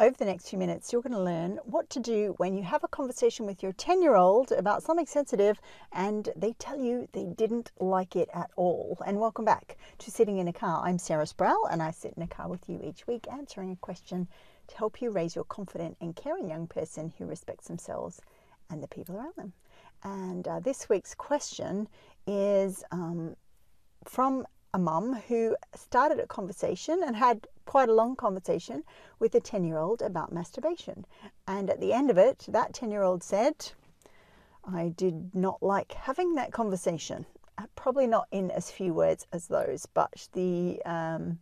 [0.00, 2.84] over the next few minutes, you're going to learn what to do when you have
[2.84, 5.60] a conversation with your 10 year old about something sensitive
[5.92, 8.96] and they tell you they didn't like it at all.
[9.04, 10.82] And welcome back to Sitting in a Car.
[10.84, 13.76] I'm Sarah Sproule and I sit in a car with you each week answering a
[13.76, 14.28] question
[14.68, 18.20] to help you raise your confident and caring young person who respects themselves
[18.70, 19.52] and the people around them.
[20.04, 21.88] And uh, this week's question
[22.24, 23.34] is um,
[24.04, 28.82] from a mum who started a conversation and had quite a long conversation
[29.18, 31.04] with a 10 year old about masturbation.
[31.46, 33.72] And at the end of it, that 10 year old said,
[34.64, 37.26] I did not like having that conversation.
[37.58, 41.40] Uh, probably not in as few words as those, but the um,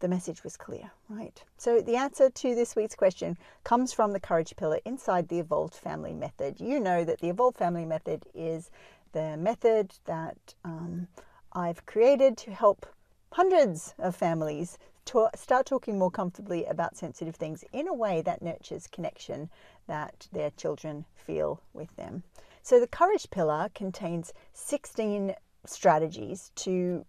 [0.00, 1.42] the message was clear, right?
[1.56, 5.74] So the answer to this week's question comes from the courage pillar inside the evolved
[5.74, 6.60] family method.
[6.60, 8.70] You know that the evolved family method is
[9.12, 11.06] the method that um,
[11.52, 12.84] I've created to help
[13.32, 18.42] hundreds of families to start talking more comfortably about sensitive things in a way that
[18.42, 19.50] nurtures connection
[19.86, 22.22] that their children feel with them.
[22.62, 27.04] So, the courage pillar contains 16 strategies to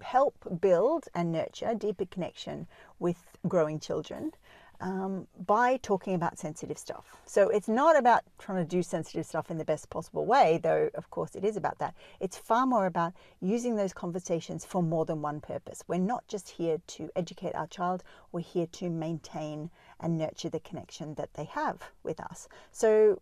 [0.00, 2.66] help build and nurture deeper connection
[2.98, 4.32] with growing children
[4.80, 7.04] um, by talking about sensitive stuff.
[7.26, 10.90] So it's not about trying to do sensitive stuff in the best possible way, though,
[10.94, 11.94] of course, it is about that.
[12.20, 15.82] It's far more about using those conversations for more than one purpose.
[15.88, 18.02] We're not just here to educate our child,
[18.32, 22.48] we're here to maintain and nurture the connection that they have with us.
[22.72, 23.20] So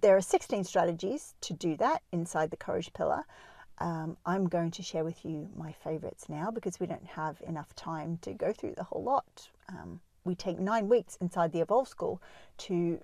[0.00, 3.24] there are 16 strategies to do that inside the courage pillar.
[3.78, 7.74] Um, I'm going to share with you my favorites now because we don't have enough
[7.74, 9.50] time to go through the whole lot.
[9.68, 12.20] Um, we take nine weeks inside the Evolve School
[12.58, 13.00] to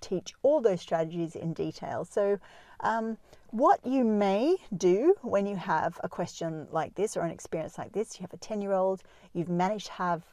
[0.00, 2.04] teach all those strategies in detail.
[2.04, 2.38] So,
[2.80, 3.16] um,
[3.50, 7.92] what you may do when you have a question like this or an experience like
[7.92, 10.24] this, you have a 10 year old, you've managed to have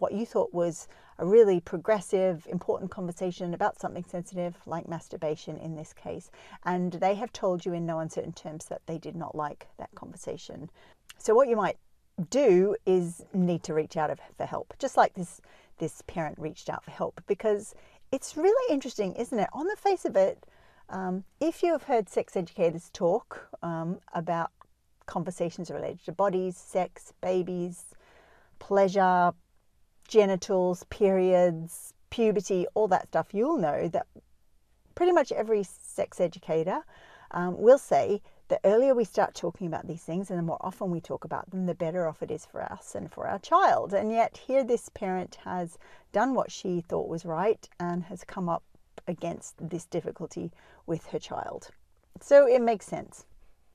[0.00, 5.76] what you thought was a really progressive, important conversation about something sensitive, like masturbation in
[5.76, 6.30] this case,
[6.64, 9.90] and they have told you in no uncertain terms that they did not like that
[9.94, 10.68] conversation.
[11.18, 11.78] So, what you might
[12.30, 15.40] do is need to reach out for help, just like this
[15.78, 17.74] this parent reached out for help because
[18.12, 19.48] it's really interesting, isn't it?
[19.52, 20.46] On the face of it,
[20.88, 24.50] um, if you have heard sex educators talk um, about
[25.06, 27.84] conversations related to bodies, sex, babies,
[28.58, 29.32] pleasure,
[30.08, 34.06] genitals, periods, puberty, all that stuff, you'll know that
[34.94, 36.82] pretty much every sex educator
[37.32, 40.90] um, will say the earlier we start talking about these things and the more often
[40.90, 43.94] we talk about them, the better off it is for us and for our child.
[43.94, 45.78] And yet, here this parent has
[46.12, 48.62] done what she thought was right and has come up
[49.08, 50.52] against this difficulty
[50.86, 51.68] with her child.
[52.20, 53.24] So it makes sense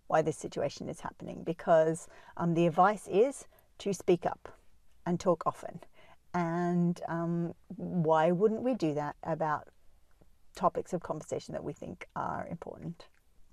[0.07, 3.45] why this situation is happening because um, the advice is
[3.79, 4.53] to speak up
[5.05, 5.79] and talk often.
[6.33, 9.67] And um, why wouldn't we do that about
[10.55, 13.07] topics of conversation that we think are important?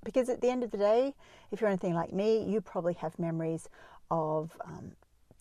[0.07, 1.15] Because at the end of the day,
[1.51, 3.69] if you're anything like me, you probably have memories
[4.09, 4.93] of um,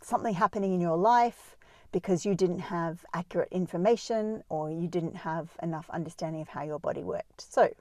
[0.02, 1.56] something happening in your life
[1.92, 6.80] because you didn't have accurate information or you didn't have enough understanding of how your
[6.80, 7.42] body worked.
[7.42, 7.72] So,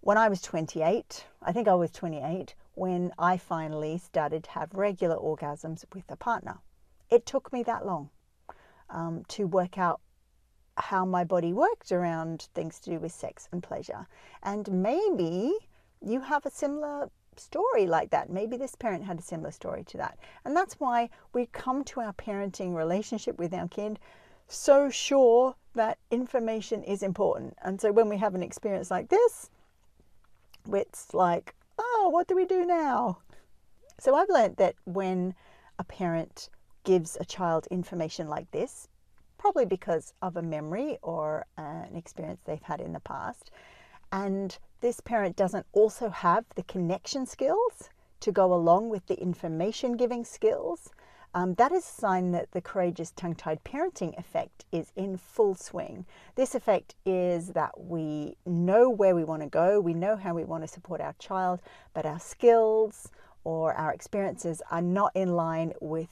[0.00, 4.74] when I was 28, I think I was 28, when I finally started to have
[4.74, 6.58] regular orgasms with a partner.
[7.08, 8.10] It took me that long
[8.88, 10.00] um, to work out
[10.76, 14.08] how my body worked around things to do with sex and pleasure.
[14.42, 15.54] And maybe
[16.04, 18.30] you have a similar story like that.
[18.30, 20.18] Maybe this parent had a similar story to that.
[20.44, 23.98] And that's why we come to our parenting relationship with our kid
[24.48, 27.54] so sure that information is important.
[27.62, 29.48] And so when we have an experience like this,
[30.72, 33.18] it's like, oh, what do we do now?
[33.98, 35.34] So I've learned that when
[35.78, 36.50] a parent
[36.84, 38.88] gives a child information like this,
[39.38, 43.50] probably because of a memory or an experience they've had in the past,
[44.10, 49.96] and this parent doesn't also have the connection skills to go along with the information
[49.96, 50.90] giving skills,
[51.32, 55.54] um, that is a sign that the courageous tongue tied parenting effect is in full
[55.54, 56.04] swing.
[56.34, 60.44] This effect is that we know where we want to go, we know how we
[60.44, 61.60] want to support our child,
[61.94, 63.08] but our skills
[63.44, 66.08] or our experiences are not in line with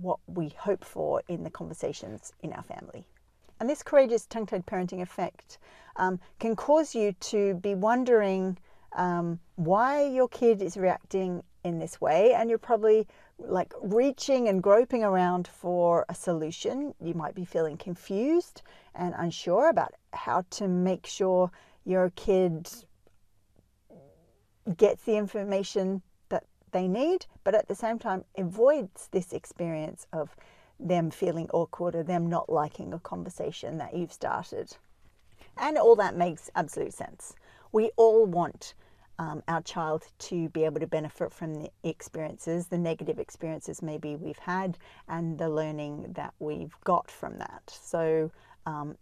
[0.00, 3.06] what we hope for in the conversations in our family.
[3.64, 5.56] And this courageous tongue tied parenting effect
[5.96, 8.58] um, can cause you to be wondering
[8.92, 13.08] um, why your kid is reacting in this way, and you're probably
[13.38, 16.94] like reaching and groping around for a solution.
[17.00, 18.60] You might be feeling confused
[18.94, 21.50] and unsure about how to make sure
[21.86, 22.68] your kid
[24.76, 30.36] gets the information that they need, but at the same time avoids this experience of
[30.84, 34.76] them feeling awkward or them not liking a conversation that you've started.
[35.56, 37.34] And all that makes absolute sense.
[37.72, 38.74] We all want
[39.18, 44.16] um, our child to be able to benefit from the experiences, the negative experiences maybe
[44.16, 44.76] we've had,
[45.08, 47.62] and the learning that we've got from that.
[47.82, 48.30] So
[48.66, 48.96] um,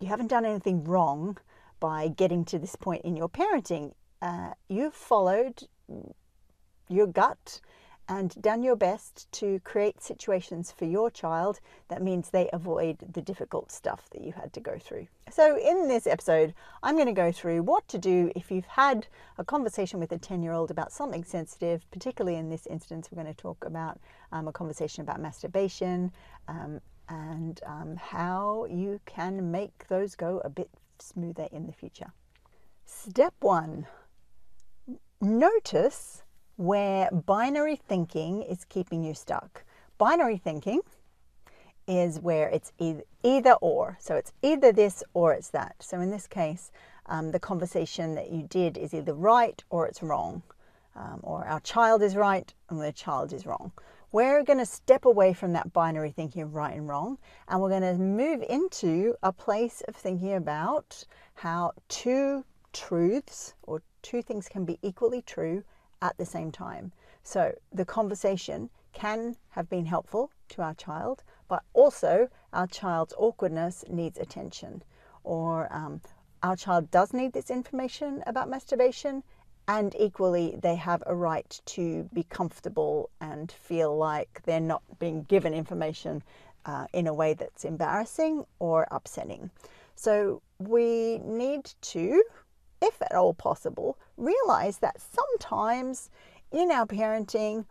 [0.00, 1.38] you haven't done anything wrong
[1.80, 3.92] by getting to this point in your parenting.
[4.20, 5.62] Uh, you've followed
[6.88, 7.60] your gut
[8.08, 13.22] and done your best to create situations for your child that means they avoid the
[13.22, 15.06] difficult stuff that you had to go through.
[15.30, 19.06] So, in this episode, I'm going to go through what to do if you've had
[19.38, 23.22] a conversation with a 10 year old about something sensitive, particularly in this instance, we're
[23.22, 23.98] going to talk about
[24.32, 26.12] um, a conversation about masturbation
[26.48, 32.12] um, and um, how you can make those go a bit smoother in the future.
[32.84, 33.86] Step one
[35.20, 36.23] notice
[36.56, 39.64] where binary thinking is keeping you stuck.
[39.98, 40.80] Binary thinking
[41.86, 42.72] is where it's
[43.22, 43.96] either or.
[44.00, 45.76] So it's either this or it's that.
[45.80, 46.70] So in this case,
[47.06, 50.42] um, the conversation that you did is either right or it's wrong.
[50.96, 53.72] Um, or our child is right and the child is wrong.
[54.12, 57.18] We're going to step away from that binary thinking of right and wrong
[57.48, 61.04] and we're going to move into a place of thinking about
[61.34, 65.64] how two truths or two things can be equally true
[66.04, 66.92] at the same time.
[67.24, 73.84] So the conversation can have been helpful to our child, but also our child's awkwardness
[73.88, 74.82] needs attention,
[75.24, 76.00] or um,
[76.42, 79.22] our child does need this information about masturbation,
[79.66, 85.22] and equally they have a right to be comfortable and feel like they're not being
[85.22, 86.22] given information
[86.66, 89.50] uh, in a way that's embarrassing or upsetting.
[89.96, 92.22] So we need to
[92.84, 96.10] if at all possible, realize that sometimes
[96.52, 97.64] in our parenting,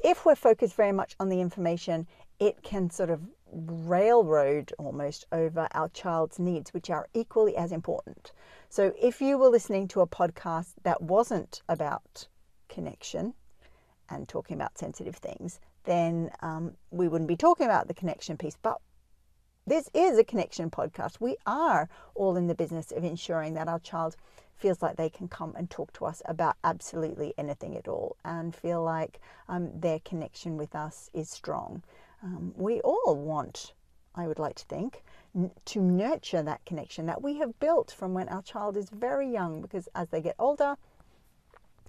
[0.00, 2.06] if we're focused very much on the information,
[2.40, 3.20] it can sort of
[3.52, 8.32] railroad almost over our child's needs, which are equally as important.
[8.68, 12.26] So, if you were listening to a podcast that wasn't about
[12.68, 13.34] connection
[14.10, 18.56] and talking about sensitive things, then um, we wouldn't be talking about the connection piece.
[18.60, 18.80] But
[19.66, 21.20] this is a connection podcast.
[21.20, 24.16] We are all in the business of ensuring that our child
[24.56, 28.54] feels like they can come and talk to us about absolutely anything at all and
[28.54, 31.82] feel like um, their connection with us is strong.
[32.22, 33.72] Um, we all want,
[34.14, 35.02] I would like to think,
[35.64, 39.62] to nurture that connection that we have built from when our child is very young
[39.62, 40.76] because as they get older,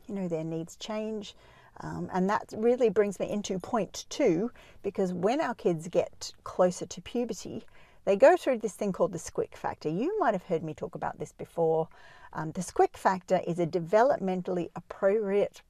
[0.08, 1.36] you know, their needs change.
[1.82, 4.52] Um, and that really brings me into point two
[4.82, 7.66] because when our kids get closer to puberty,
[8.06, 9.90] they go through this thing called the squick factor.
[9.90, 11.88] You might have heard me talk about this before.
[12.34, 15.62] Um, the squick factor is a developmentally appropriate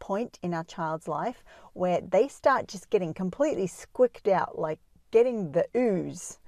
[0.00, 4.80] point in our child's life where they start just getting completely squicked out, like
[5.12, 6.38] getting the ooze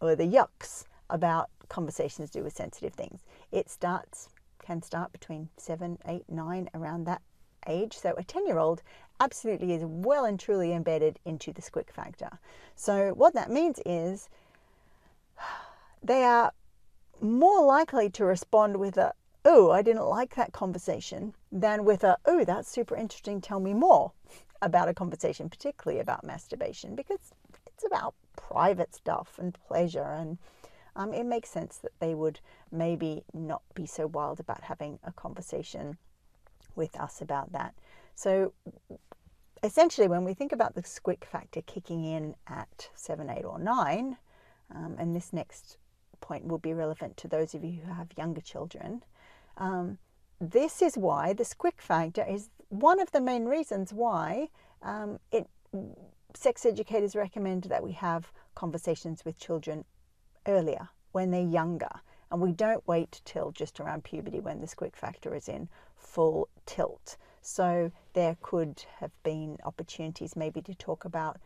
[0.00, 3.20] or the yucks about conversations to do with sensitive things.
[3.52, 4.28] It starts,
[4.62, 7.22] can start between seven, eight, nine, around that
[7.66, 7.96] age.
[7.96, 8.82] So a 10 year old
[9.20, 12.38] absolutely is well and truly embedded into the squick factor.
[12.74, 14.28] So what that means is
[16.02, 16.52] they are
[17.20, 19.12] more likely to respond with a,
[19.44, 23.74] oh, I didn't like that conversation, than with a, oh, that's super interesting, tell me
[23.74, 24.12] more
[24.62, 27.32] about a conversation, particularly about masturbation, because
[27.66, 30.38] it's about private stuff and pleasure and
[30.96, 35.12] um, it makes sense that they would maybe not be so wild about having a
[35.12, 35.96] conversation
[36.80, 37.74] with us about that.
[38.14, 38.54] So
[39.62, 44.16] essentially, when we think about the squick factor kicking in at seven, eight, or nine,
[44.74, 45.76] um, and this next
[46.22, 49.02] point will be relevant to those of you who have younger children.
[49.58, 49.98] Um,
[50.40, 54.48] this is why the squick factor is one of the main reasons why
[54.82, 55.46] um, it
[56.34, 59.84] sex educators recommend that we have conversations with children
[60.46, 64.94] earlier when they're younger and we don't wait till just around puberty when the squick
[64.94, 67.16] factor is in full tilt.
[67.42, 71.38] So there could have been opportunities maybe to talk about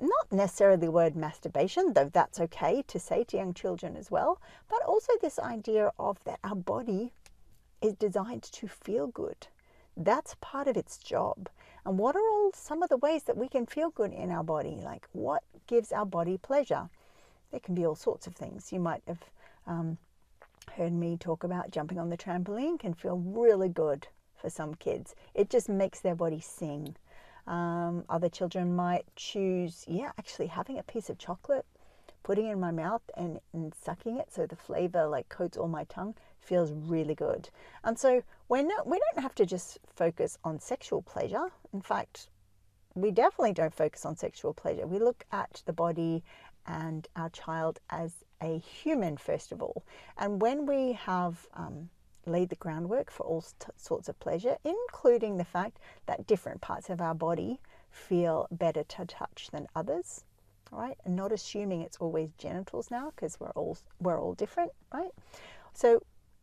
[0.00, 4.40] not necessarily the word masturbation, though that's okay to say to young children as well,
[4.68, 7.12] but also this idea of that our body
[7.80, 9.46] is designed to feel good.
[9.96, 11.48] That's part of its job.
[11.84, 14.44] And what are all some of the ways that we can feel good in our
[14.44, 14.80] body?
[14.82, 16.88] Like what gives our body pleasure?
[17.50, 18.72] There can be all sorts of things.
[18.72, 19.22] You might have
[19.66, 19.98] um,
[20.76, 24.08] heard me talk about jumping on the trampoline can feel really good
[24.42, 25.14] for some kids.
[25.34, 26.96] It just makes their body sing.
[27.46, 31.64] Um, other children might choose, yeah, actually having a piece of chocolate,
[32.22, 35.68] putting it in my mouth and, and sucking it so the flavor like coats all
[35.68, 37.48] my tongue feels really good.
[37.84, 41.50] And so we're not, we don't have to just focus on sexual pleasure.
[41.72, 42.28] In fact,
[42.94, 44.86] we definitely don't focus on sexual pleasure.
[44.86, 46.22] We look at the body
[46.66, 49.84] and our child as a human, first of all.
[50.18, 51.88] And when we have um,
[52.26, 53.44] laid the groundwork for all
[53.76, 57.60] sorts of pleasure, including the fact that different parts of our body
[57.90, 60.24] feel better to touch than others,
[60.70, 60.96] right?
[61.04, 65.10] And not assuming it's always genitals now because we're all we're all different, right?
[65.74, 66.02] So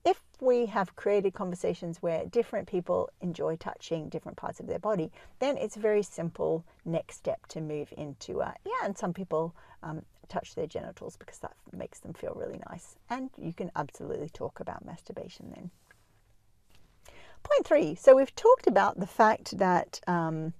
[0.10, 5.12] if we have created conversations where different people enjoy touching different parts of their body,
[5.39, 9.54] then it's a very simple next step to move into, uh, yeah, and some people
[9.84, 12.96] um, touch their genitals because that makes them feel really nice.
[13.10, 15.70] And you can absolutely talk about masturbation then.
[17.44, 17.96] Point three.
[17.96, 20.54] So we've talked about the fact that um,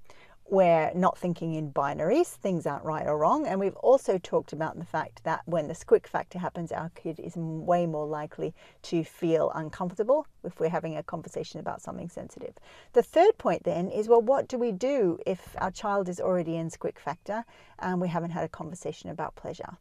[0.52, 3.46] we're not thinking in binaries, things aren't right or wrong.
[3.46, 7.20] And we've also talked about the fact that when the squick factor happens, our kid
[7.20, 8.54] is way more likely
[8.84, 12.56] to feel uncomfortable if we're having a conversation about something sensitive.
[12.94, 16.56] The third point then is well, what do we do if our child is already
[16.56, 17.46] in squick factor
[17.78, 19.78] and we haven't had a conversation about pleasure?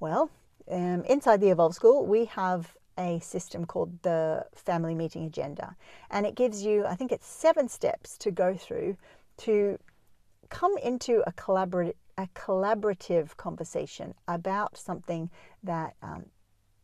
[0.00, 0.30] Well,
[0.70, 5.76] um, inside the Evolve School, we have a system called the Family Meeting Agenda.
[6.10, 8.96] And it gives you, I think it's seven steps to go through
[9.38, 9.78] to
[10.48, 15.30] come into a collaborative a collaborative conversation about something
[15.62, 16.24] that um,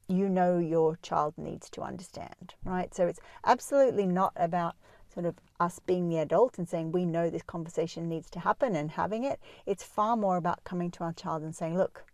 [0.06, 2.94] you know your child needs to understand, right?
[2.94, 4.76] So it's absolutely not about
[5.12, 8.76] sort of us being the adult and saying we know this conversation needs to happen
[8.76, 9.40] and having it.
[9.66, 12.04] It's far more about coming to our child and saying, look,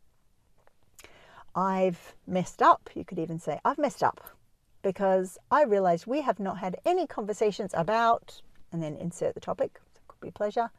[1.54, 2.90] I've messed up.
[2.94, 4.20] You could even say, I've messed up
[4.82, 8.40] because I realized we have not had any conversations about,
[8.72, 10.70] and then insert the topic, it could be pleasure,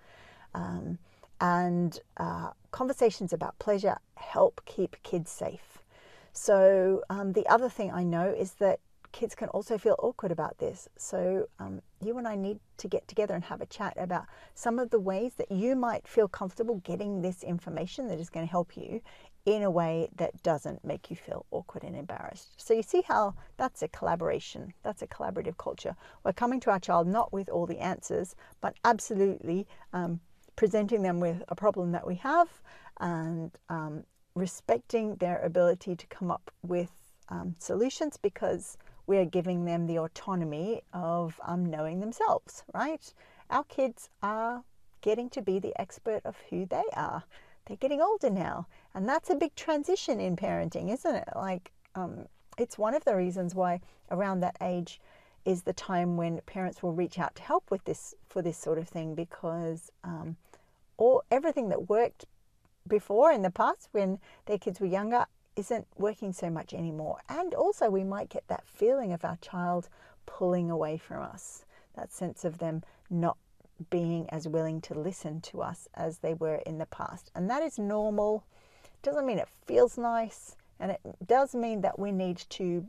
[0.54, 0.98] um,
[1.40, 5.80] and uh, conversations about pleasure help keep kids safe.
[6.34, 8.80] So, um, the other thing I know is that
[9.12, 10.88] kids can also feel awkward about this.
[10.98, 14.80] So, um, you and I need to get together and have a chat about some
[14.80, 18.52] of the ways that you might feel comfortable getting this information that is going to
[18.52, 19.02] help you
[19.46, 22.54] in a way that doesn't make you feel awkward and embarrassed.
[22.56, 25.96] So, you see how that's a collaboration, that's a collaborative culture.
[26.24, 30.22] We're coming to our child not with all the answers, but absolutely um,
[30.62, 32.48] presenting them with a problem that we have
[33.00, 34.04] and um,
[34.36, 36.92] respecting their ability to come up with
[37.30, 38.78] um, solutions because
[39.08, 43.12] we are giving them the autonomy of um, knowing themselves, right?
[43.50, 44.64] Our kids are
[45.02, 47.24] getting to be the expert of who they are.
[47.66, 51.30] They're getting older now, and that's a big transition in parenting, isn't it?
[51.36, 52.28] Like, um,
[52.60, 55.02] it's one of the reasons why around that age
[55.44, 58.78] is the time when parents will reach out to help with this for this sort
[58.78, 60.38] of thing because um,
[61.02, 62.26] all everything that worked
[62.88, 67.18] before in the past when their kids were younger isn't working so much anymore.
[67.28, 69.90] And also, we might get that feeling of our child
[70.28, 71.66] pulling away from us,
[71.96, 73.38] that sense of them not
[73.90, 77.32] being as willing to listen to us as they were in the past.
[77.34, 78.44] And that is normal.
[79.02, 82.86] Doesn't mean it feels nice, and it does mean that we need to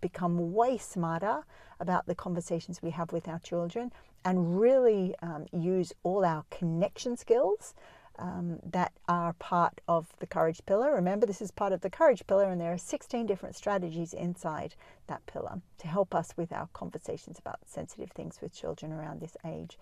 [0.00, 1.44] become way smarter
[1.78, 3.92] about the conversations we have with our children
[4.24, 7.74] and really um, use all our connection skills
[8.18, 10.94] um, that are part of the courage pillar.
[10.94, 14.74] Remember, this is part of the courage pillar, and there are 16 different strategies inside
[15.06, 19.36] that pillar to help us with our conversations about sensitive things with children around this
[19.44, 19.78] age.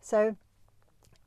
[0.00, 0.36] So,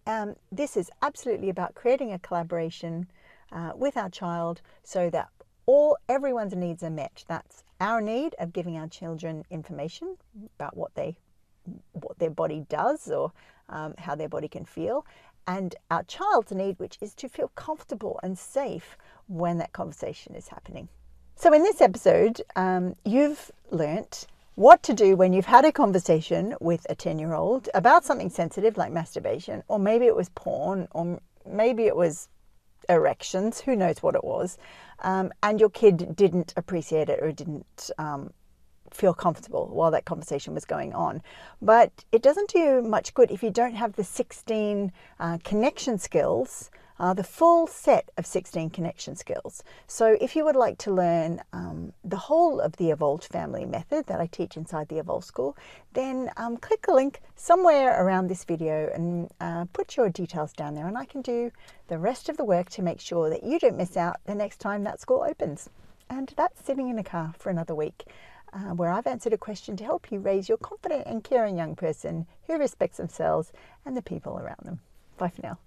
[0.08, 3.08] um, this is absolutely about creating a collaboration
[3.52, 5.30] uh, with our child so that
[5.66, 7.24] all everyone's needs are met.
[7.28, 10.18] That's our need of giving our children information
[10.60, 11.18] about what they
[12.26, 13.32] their body does or
[13.70, 15.06] um, how their body can feel,
[15.48, 20.48] and our child's need, which is to feel comfortable and safe when that conversation is
[20.48, 20.90] happening.
[21.36, 26.56] So, in this episode, um, you've learnt what to do when you've had a conversation
[26.60, 30.88] with a 10 year old about something sensitive like masturbation, or maybe it was porn,
[30.92, 32.30] or maybe it was
[32.90, 34.58] erections, who knows what it was,
[35.04, 38.32] um, and your kid didn't appreciate it or didn't um,
[38.96, 41.22] feel comfortable while that conversation was going on.
[41.62, 45.98] But it doesn't do you much good if you don't have the 16 uh, connection
[46.00, 49.64] skills, uh, the full set of 16 connection skills.
[49.88, 54.06] So if you would like to learn um, the whole of the Evolved Family Method
[54.08, 55.58] that I teach inside the Evolve School,
[55.94, 60.76] then um, click the link somewhere around this video and uh, put your details down
[60.76, 61.52] there and I can do
[61.88, 64.60] the rest of the work to make sure that you don't miss out the next
[64.60, 65.70] time that school opens.
[66.10, 68.06] And that's sitting in a car for another week
[68.56, 71.76] uh, where I've answered a question to help you raise your confident and caring young
[71.76, 73.52] person who respects themselves
[73.86, 74.80] and the people around them.
[75.18, 75.60] Bye for now.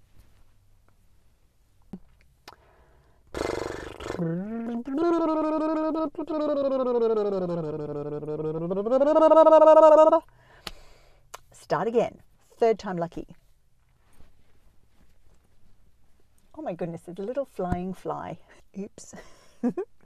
[11.51, 12.21] Start again.
[12.57, 13.27] Third time lucky.
[16.55, 18.39] Oh my goodness, it's a little flying fly.
[18.77, 19.13] Oops.